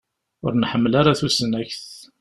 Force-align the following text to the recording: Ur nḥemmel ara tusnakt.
Ur 0.45 0.51
nḥemmel 0.55 0.93
ara 1.01 1.19
tusnakt. 1.19 1.85